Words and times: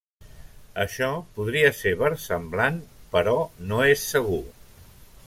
Això 0.83 1.09
podria 1.35 1.69
ser 1.81 1.93
versemblant 2.01 2.79
però 3.15 3.37
no 3.73 3.83
és 3.93 4.07
segur. 4.15 4.45